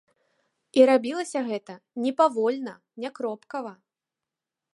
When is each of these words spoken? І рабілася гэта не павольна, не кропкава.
І 0.77 0.85
рабілася 0.89 1.39
гэта 1.49 1.75
не 2.07 2.11
павольна, 2.23 2.73
не 3.05 3.09
кропкава. 3.21 3.73